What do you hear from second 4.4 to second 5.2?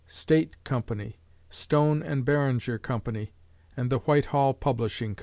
Publishing Co.